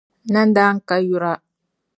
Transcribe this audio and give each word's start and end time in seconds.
Nandana 0.31 0.81
ka 0.87 0.95
yura. 1.07 1.33